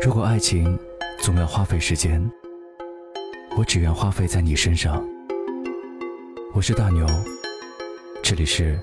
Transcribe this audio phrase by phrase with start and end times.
[0.00, 0.78] 如果爱情
[1.18, 2.30] 总要花费时间，
[3.56, 5.04] 我只愿花费在你身上。
[6.54, 7.04] 我是大牛，
[8.22, 8.78] 这里是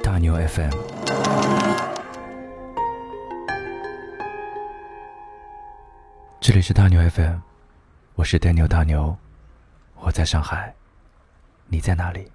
[0.00, 0.70] 大牛 FM。
[6.40, 7.38] 这里是大牛 FM，
[8.14, 9.16] 我是电牛大牛，
[9.96, 10.72] 我在上海，
[11.66, 12.30] 你在哪里？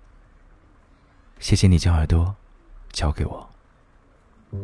[1.40, 2.36] 谢谢你将耳朵
[2.92, 3.50] 交给我。《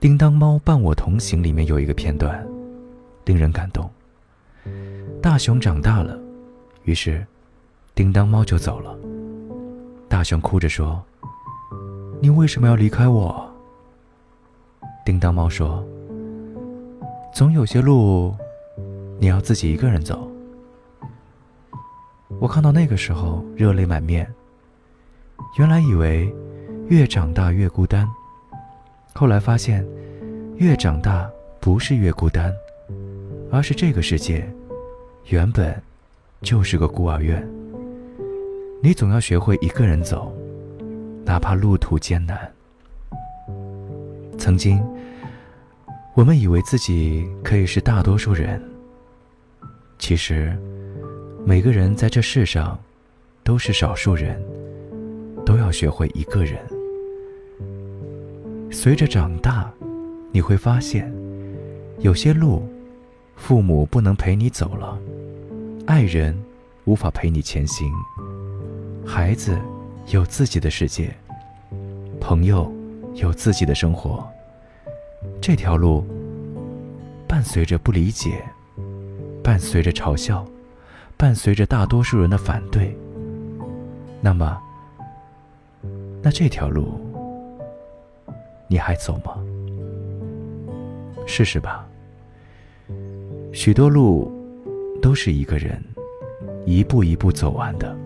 [0.00, 2.42] 叮当猫伴我同行》里面有一个片段，
[3.26, 3.88] 令人感动。
[5.20, 6.18] 大熊长大了，
[6.84, 7.22] 于是
[7.94, 8.96] 叮当猫就走了。
[10.08, 11.04] 大熊哭着说
[12.18, 13.46] ：“你为什么要离开我？”
[15.04, 15.86] 叮当猫说
[17.34, 18.34] ：“总有些路，
[19.18, 20.26] 你要自己一个人走。”
[22.40, 24.26] 我看到那个时候热泪满面。
[25.58, 26.34] 原来以为
[26.88, 28.08] 越长大越孤单，
[29.14, 29.86] 后来发现
[30.56, 32.52] 越长大不是越孤单，
[33.50, 34.48] 而是这个世界
[35.26, 35.74] 原本
[36.42, 37.46] 就是个孤儿院。
[38.82, 40.32] 你总要学会一个人走，
[41.24, 42.50] 哪怕路途艰难。
[44.38, 44.82] 曾经，
[46.14, 48.62] 我们以为自己可以是大多数人，
[49.98, 50.56] 其实
[51.44, 52.78] 每个人在这世上
[53.44, 54.40] 都是少数人。
[55.46, 56.58] 都要学会一个人。
[58.72, 59.68] 随着长大，
[60.30, 61.12] 你会发现，
[61.98, 62.62] 有些路，
[63.34, 64.96] 父母不能陪你走了，
[65.86, 66.40] 爱人
[66.84, 67.92] 无法陪你前行，
[69.04, 69.58] 孩子
[70.12, 71.12] 有自己的世界，
[72.20, 72.72] 朋友
[73.14, 74.26] 有自己的生活。
[75.40, 76.06] 这条路
[77.26, 78.40] 伴随着不理解，
[79.42, 80.46] 伴随着嘲笑，
[81.16, 82.96] 伴随着大多数人的反对。
[84.20, 84.56] 那么。
[86.22, 87.00] 那这条路，
[88.70, 89.36] 你还走吗？
[91.26, 91.84] 试试吧。
[93.52, 94.30] 许多路
[95.02, 95.82] 都是一个人
[96.64, 97.96] 一步一步走完的，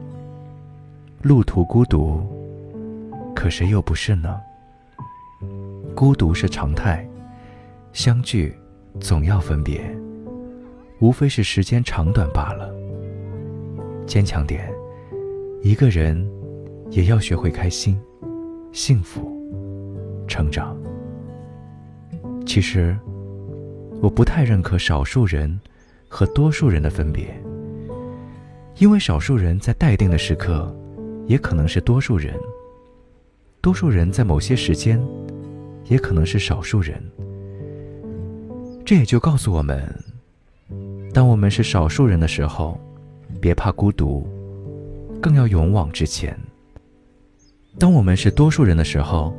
[1.21, 2.27] 路途孤独，
[3.37, 4.41] 可谁又不是呢？
[5.95, 7.07] 孤独是常态，
[7.93, 8.57] 相聚
[8.99, 9.83] 总要分别，
[10.99, 12.75] 无非是时间长短罢了。
[14.07, 14.73] 坚强点，
[15.63, 16.27] 一个人。
[16.91, 17.99] 也要学会开心、
[18.71, 19.34] 幸福、
[20.27, 20.77] 成长。
[22.47, 22.97] 其实，
[24.01, 25.59] 我不太认可少数人
[26.09, 27.35] 和多数人的分别，
[28.79, 30.75] 因为少数人在待定的时刻，
[31.27, 32.35] 也可能是多数人；
[33.61, 35.01] 多数人在某些时间，
[35.87, 37.03] 也可能是少数人。
[38.85, 39.83] 这也就告诉我们：
[41.13, 42.79] 当我们是少数人的时候，
[43.41, 44.29] 别怕孤独，
[45.21, 46.39] 更要勇往直前。
[47.79, 49.35] 当我们是多数人的时候，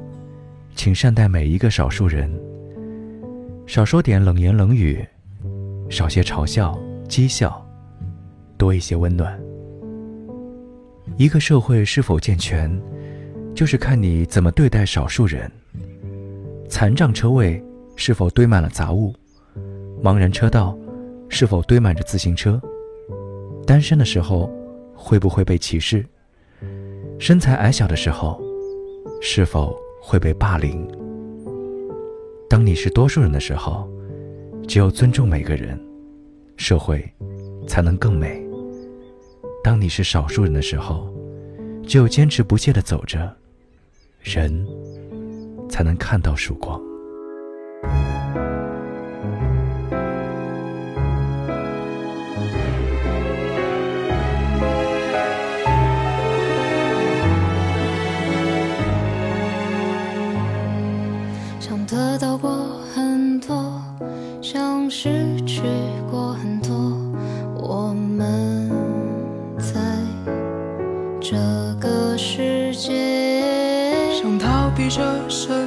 [0.75, 2.29] 请善待每一个少数人，
[3.65, 5.03] 少说点冷言冷语，
[5.89, 6.77] 少些嘲笑
[7.07, 7.65] 讥笑，
[8.57, 9.39] 多一些温暖。
[11.17, 12.69] 一个社会是否健全，
[13.55, 15.49] 就是看你怎么对待少数人。
[16.67, 17.63] 残障车位
[17.95, 19.15] 是否堆满了杂物，
[20.03, 20.77] 盲人车道
[21.29, 22.61] 是否堆满着自行车，
[23.65, 24.51] 单身的时候
[24.93, 26.05] 会不会被歧视？
[27.17, 28.41] 身材矮小的时候，
[29.21, 29.73] 是否
[30.07, 30.87] 会被霸凌？
[32.47, 33.89] 当你是多数人的时候，
[34.67, 35.83] 只有尊重每个人，
[36.57, 37.03] 社会
[37.67, 38.45] 才能更美。
[39.63, 41.11] 当你是少数人的时候，
[41.87, 43.35] 只有坚持不懈的走着，
[44.21, 44.63] 人
[45.67, 46.79] 才能看到曙光。
[71.27, 71.35] 这
[74.21, 74.37] 什么？
[74.87, 75.64] 想。